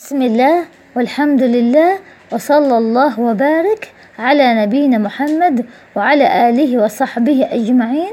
بسم 0.00 0.22
الله 0.22 0.64
والحمد 0.96 1.42
لله 1.42 1.98
وصلى 2.32 2.78
الله 2.78 3.20
وبارك 3.20 3.92
على 4.18 4.62
نبينا 4.62 4.98
محمد 4.98 5.66
وعلى 5.96 6.48
آله 6.48 6.84
وصحبه 6.84 7.48
أجمعين. 7.52 8.12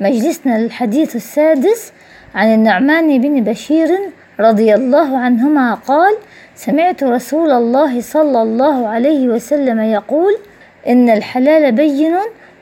مجلسنا 0.00 0.58
للحديث 0.58 1.16
السادس 1.16 1.92
عن 2.34 2.54
النعمان 2.54 3.20
بن 3.20 3.44
بشير 3.44 3.98
رضي 4.40 4.74
الله 4.74 5.18
عنهما 5.18 5.74
قال 5.74 6.14
سمعت 6.54 7.04
رسول 7.04 7.50
الله 7.50 8.00
صلى 8.00 8.42
الله 8.42 8.88
عليه 8.88 9.28
وسلم 9.28 9.80
يقول 9.80 10.38
إن 10.88 11.10
الحلال 11.10 11.72
بين 11.72 12.14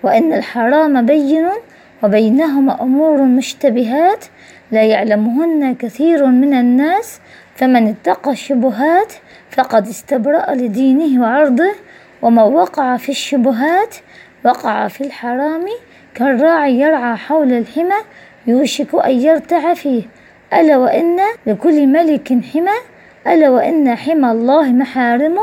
وإن 0.02 0.32
الحرام 0.32 1.06
بين 1.06 1.48
وبينهما 2.02 2.82
أمور 2.82 3.22
مشتبهات. 3.22 4.24
لا 4.72 4.82
يعلمهن 4.82 5.74
كثير 5.74 6.26
من 6.26 6.54
الناس 6.54 7.20
فمن 7.56 7.88
اتقى 7.88 8.30
الشبهات 8.30 9.12
فقد 9.50 9.88
استبرأ 9.88 10.54
لدينه 10.54 11.22
وعرضه 11.22 11.72
ومن 12.22 12.42
وقع 12.42 12.96
في 12.96 13.08
الشبهات 13.08 13.96
وقع 14.44 14.88
في 14.88 15.00
الحرام 15.00 15.64
كالراعي 16.14 16.80
يرعى 16.80 17.16
حول 17.16 17.52
الحمى 17.52 18.00
يوشك 18.46 18.94
أن 18.94 19.10
يرتع 19.10 19.74
فيه. 19.74 20.02
ألا 20.52 20.76
وإن 20.76 21.18
لكل 21.46 21.86
ملك 21.86 22.28
حمى 22.52 22.76
ألا 23.26 23.48
وإن 23.48 23.94
حمى 23.94 24.30
الله 24.30 24.72
محارمه 24.72 25.42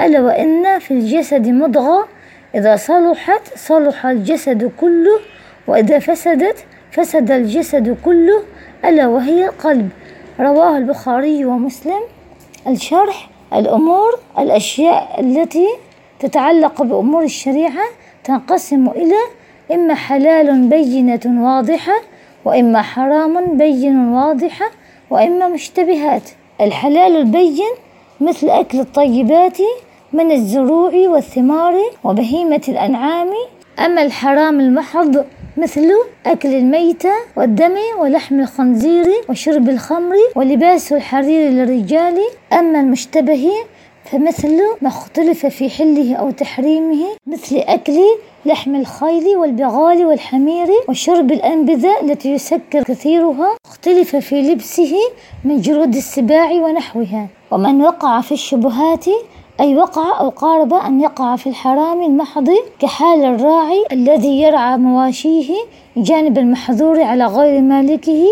ألا 0.00 0.20
وإن 0.20 0.78
في 0.78 0.90
الجسد 0.90 1.48
مضغة. 1.48 2.08
إذا 2.54 2.76
صلحت 2.76 3.58
صلح 3.58 4.06
الجسد 4.06 4.72
كله 4.80 5.20
وإذا 5.66 5.98
فسدت 5.98 6.56
فسد 6.98 7.30
الجسد 7.30 7.96
كله 8.04 8.42
ألا 8.84 9.06
وهي 9.06 9.46
القلب 9.46 9.88
رواه 10.40 10.78
البخاري 10.78 11.44
ومسلم. 11.44 12.00
الشرح 12.66 13.30
الأمور 13.54 14.18
الأشياء 14.38 15.20
التي 15.20 15.66
تتعلق 16.20 16.82
بأمور 16.82 17.22
الشريعة 17.22 17.84
تنقسم 18.24 18.88
إلى 18.88 19.16
إما 19.72 19.94
حلال 19.94 20.68
بينة 20.68 21.20
واضحة 21.26 21.92
وإما 22.44 22.82
حرام 22.82 23.58
بين 23.58 24.08
واضحة 24.08 24.70
وإما 25.10 25.48
مشتبهات. 25.48 26.30
الحلال 26.60 27.16
البين 27.16 27.72
مثل 28.20 28.50
أكل 28.50 28.80
الطيبات 28.80 29.58
من 30.12 30.32
الزروع 30.32 30.92
والثمار 30.94 31.74
وبهيمة 32.04 32.62
الأنعام. 32.68 33.28
أما 33.78 34.02
الحرام 34.02 34.60
المحض 34.60 35.24
مثل 35.58 35.92
أكل 36.26 36.54
الميتة 36.54 37.10
والدم 37.36 37.74
ولحم 38.00 38.40
الخنزير 38.40 39.06
وشرب 39.28 39.68
الخمر 39.68 40.16
ولباس 40.36 40.92
الحرير 40.92 41.50
للرجال. 41.50 42.18
أما 42.52 42.80
المشتبه 42.80 43.50
فمثل 44.04 44.60
ما 44.82 44.88
اختلف 44.88 45.46
في 45.46 45.70
حله 45.70 46.14
أو 46.14 46.30
تحريمه 46.30 47.04
مثل 47.26 47.56
أكل 47.56 48.00
لحم 48.46 48.74
الخيل 48.74 49.36
والبغال 49.36 50.06
والحمير 50.06 50.68
وشرب 50.88 51.32
الأنبذة 51.32 52.00
التي 52.02 52.32
يسكر 52.32 52.82
كثيرها. 52.82 53.56
اختلف 53.66 54.16
في 54.16 54.42
لبسه 54.42 54.96
من 55.44 55.60
جلود 55.60 55.94
السباع 55.96 56.52
ونحوها. 56.52 57.26
ومن 57.50 57.82
وقع 57.82 58.20
في 58.20 58.32
الشبهات 58.32 59.04
أي 59.60 59.76
وقع 59.76 60.20
أو 60.20 60.28
قارب 60.28 60.74
أن 60.74 61.00
يقع 61.00 61.36
في 61.36 61.48
الحرام 61.48 62.02
المحض 62.02 62.50
كحال 62.78 63.24
الراعي 63.24 63.84
الذي 63.92 64.42
يرعى 64.42 64.76
مواشيه 64.76 65.54
جانب 65.96 66.38
المحظور 66.38 67.02
على 67.02 67.26
غير 67.26 67.60
مالكه 67.60 68.24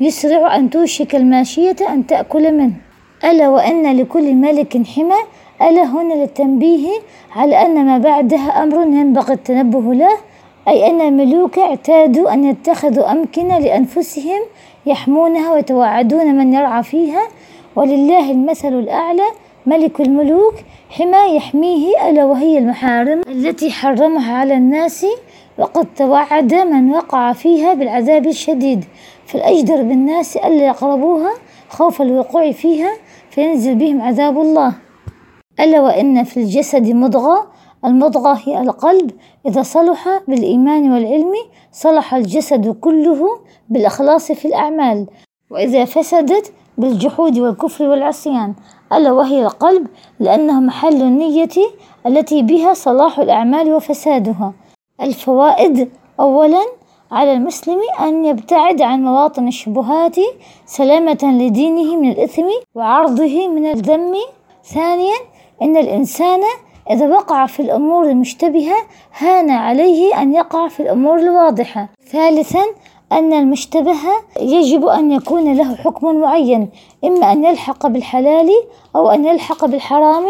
يسرع 0.00 0.56
أن 0.56 0.70
توشك 0.70 1.14
الماشية 1.14 1.76
أن 1.88 2.06
تأكل 2.06 2.52
منه. 2.52 2.72
ألا 3.24 3.48
وأن 3.48 3.96
لكل 3.96 4.34
ملك 4.34 4.82
حمى؟ 4.86 5.68
ألا 5.68 5.82
هنا 5.84 6.14
للتنبيه 6.14 6.88
على 7.36 7.62
أن 7.66 7.86
ما 7.86 7.98
بعدها 7.98 8.62
أمر 8.62 8.82
ينبغي 8.82 9.32
التنبه 9.32 9.94
له 9.94 10.16
أي 10.68 10.90
أن 10.90 11.00
الملوك 11.00 11.58
اعتادوا 11.58 12.32
أن 12.32 12.44
يتخذوا 12.44 13.12
أمكنة 13.12 13.58
لأنفسهم 13.58 14.40
يحمونها 14.86 15.52
ويتوعدون 15.52 16.34
من 16.34 16.54
يرعى 16.54 16.82
فيها. 16.82 17.22
ولله 17.76 18.30
المثل 18.30 18.68
الأعلى 18.68 19.24
ملك 19.66 20.00
الملوك 20.00 20.54
حمى 20.90 21.36
يحميه 21.36 22.08
ألا 22.08 22.24
وهي 22.24 22.58
المحارم 22.58 23.20
التي 23.28 23.70
حرمها 23.70 24.34
على 24.34 24.54
الناس 24.54 25.06
وقد 25.58 25.86
توعد 25.96 26.54
من 26.54 26.90
وقع 26.90 27.32
فيها 27.32 27.74
بالعذاب 27.74 28.26
الشديد. 28.26 28.84
فالأجدر 29.26 29.82
بالناس 29.82 30.36
ألا 30.36 30.66
يقربوها 30.66 31.34
خوف 31.68 32.02
الوقوع 32.02 32.52
فيها 32.52 32.90
فينزل 33.30 33.74
بهم 33.74 34.02
عذاب 34.02 34.38
الله. 34.38 34.72
ألا 35.60 35.80
وإن 35.80 36.24
في 36.24 36.36
الجسد 36.36 36.88
مضغة 36.88 37.46
المضغة 37.84 38.40
هي 38.44 38.60
القلب. 38.60 39.10
إذا 39.46 39.62
صلح 39.62 40.20
بالإيمان 40.28 40.92
والعلم 40.92 41.32
صلح 41.72 42.14
الجسد 42.14 42.68
كله 42.80 43.28
بالإخلاص 43.68 44.32
في 44.32 44.48
الأعمال. 44.48 45.06
وإذا 45.50 45.84
فسدت 45.84 46.52
بالجحود 46.78 47.38
والكفر 47.38 47.84
والعصيان. 47.84 48.54
ألا 48.96 49.12
وهي 49.12 49.42
القلب 49.42 49.86
لأنه 50.20 50.60
محل 50.60 51.02
النية 51.02 51.48
التي 52.06 52.42
بها 52.42 52.74
صلاح 52.74 53.18
الأعمال 53.18 53.74
وفسادها. 53.74 54.52
الفوائد 55.00 55.90
أولا 56.20 56.62
على 57.10 57.32
المسلم 57.32 57.78
أن 58.00 58.24
يبتعد 58.24 58.82
عن 58.82 59.04
مواطن 59.04 59.48
الشبهات 59.48 60.16
سلامة 60.66 61.18
لدينه 61.22 61.96
من 61.96 62.10
الإثم 62.10 62.46
وعرضه 62.74 63.48
من 63.48 63.66
الذم. 63.66 64.14
ثانيا 64.74 65.14
أن 65.62 65.76
الإنسان 65.76 66.40
إذا 66.90 67.08
وقع 67.08 67.46
في 67.46 67.60
الأمور 67.60 68.04
المشتبهة 68.04 68.76
هان 69.18 69.50
عليه 69.50 70.22
أن 70.22 70.34
يقع 70.34 70.68
في 70.68 70.80
الأمور 70.80 71.18
الواضحة. 71.18 71.88
ثالثا 72.10 72.64
أن 73.12 73.32
المشتبه 73.32 73.96
يجب 74.40 74.86
أن 74.86 75.12
يكون 75.12 75.54
له 75.54 75.74
حكم 75.74 76.16
معين 76.20 76.68
إما 77.04 77.32
أن 77.32 77.44
يلحق 77.44 77.86
بالحلال 77.86 78.50
أو 78.96 79.10
أن 79.10 79.24
يلحق 79.24 79.64
بالحرام 79.64 80.24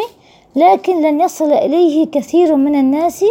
لكن 0.57 1.03
لن 1.03 1.21
يصل 1.21 1.53
إليه 1.53 2.07
كثير 2.07 2.57
من 2.57 2.75
الناس 2.75 3.25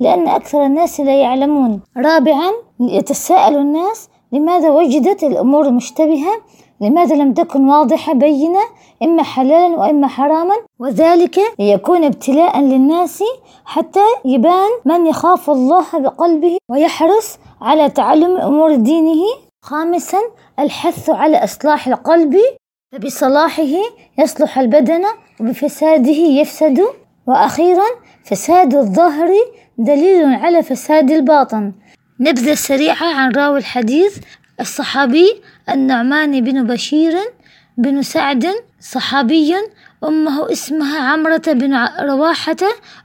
لأن 0.00 0.28
أكثر 0.28 0.66
الناس 0.66 1.00
لا 1.00 1.20
يعلمون. 1.20 1.80
رابعا 1.96 2.52
يتساءل 2.80 3.56
الناس 3.56 4.08
لماذا 4.32 4.70
وجدت 4.70 5.24
الأمور 5.24 5.70
مشتبهة؟ 5.70 6.32
لماذا 6.80 7.16
لم 7.16 7.32
تكن 7.32 7.68
واضحة 7.68 8.14
بينة؟ 8.14 8.60
إما 9.02 9.22
حلالا 9.22 9.76
وإما 9.78 10.06
حراما. 10.06 10.54
وذلك 10.78 11.40
ليكون 11.58 12.04
ابتلاء 12.04 12.60
للناس 12.60 13.24
حتى 13.64 14.04
يبان 14.24 14.68
من 14.84 15.06
يخاف 15.06 15.50
الله 15.50 15.84
بقلبه 15.94 16.56
ويحرص 16.70 17.38
على 17.60 17.90
تعلم 17.90 18.36
أمور 18.36 18.74
دينه. 18.74 19.22
خامسا 19.62 20.18
الحث 20.58 21.10
على 21.10 21.44
إصلاح 21.44 21.88
القلب. 21.88 22.36
فبصلاحه 22.92 23.72
يصلح 24.18 24.58
البدن 24.58 25.04
وبفساده 25.40 26.10
يفسد. 26.10 26.80
وأخيرا 27.26 27.86
فساد 28.24 28.74
الظاهر 28.74 29.30
دليل 29.78 30.24
على 30.24 30.62
فساد 30.62 31.10
الباطن. 31.10 31.72
نبذة 32.20 32.54
سريعة 32.54 33.14
عن 33.14 33.32
راوي 33.32 33.58
الحديث 33.58 34.18
الصحابي 34.60 35.42
النعمان 35.68 36.40
بن 36.44 36.66
بشير 36.66 37.14
بن 37.78 38.02
سعد 38.02 38.46
صحابي. 38.80 39.54
أمه 40.04 40.52
اسمها 40.52 40.98
عمرة 41.12 41.42
بن 41.46 41.88
رواحة 42.00 42.56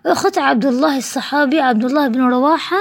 أخت 0.06 0.38
عبد 0.38 0.66
الله 0.66 0.98
الصحابي 0.98 1.60
عبد 1.60 1.86
الله 1.86 2.08
بن 2.08 2.22
رواحة. 2.22 2.78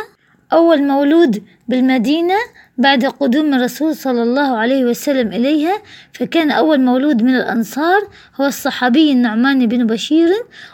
أول 0.52 0.82
مولود 0.82 1.42
بالمدينة 1.68 2.34
بعد 2.78 3.04
قدوم 3.04 3.54
الرسول 3.54 3.96
صلى 3.96 4.22
الله 4.22 4.56
عليه 4.56 4.84
وسلم 4.84 5.28
إليها 5.28 5.78
فكان 6.12 6.50
أول 6.50 6.80
مولود 6.80 7.22
من 7.22 7.36
الأنصار 7.36 8.00
هو 8.40 8.46
الصحابي 8.46 9.12
النعمان 9.12 9.66
بن 9.66 9.86
بشير 9.86 10.28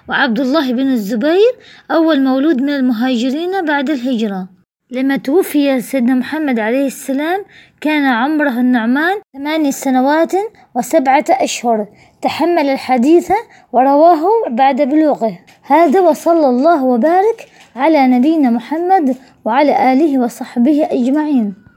وعبد 0.09 0.41
الله 0.41 0.73
بن 0.73 0.93
الزبير 0.93 1.53
أول 1.91 2.21
مولود 2.21 2.63
من 2.63 2.71
المهاجرين 2.71 3.65
بعد 3.65 3.91
الهجرة. 3.91 4.49
لما 4.91 5.17
توفي 5.17 5.81
سيدنا 5.81 6.15
محمد 6.15 6.59
عليه 6.59 6.87
السلام 6.87 7.45
كان 7.81 8.05
عمره 8.05 8.61
النعمان 8.61 9.17
ثماني 9.37 9.73
سنوات 9.73 10.33
وسبعة 10.75 11.25
أشهر. 11.31 11.87
تحمل 12.23 12.69
الحديث 12.69 13.33
ورواه 13.73 14.25
بعد 14.51 14.83
بلوغه. 14.83 15.39
هذا 15.63 16.01
وصلى 16.01 16.49
الله 16.49 16.85
وبارك 16.85 17.49
على 17.79 18.07
نبينا 18.07 18.51
محمد 18.51 19.17
وعلى 19.45 19.93
آله 19.93 20.19
وصحبه 20.19 20.89
أجمعين. 20.91 21.68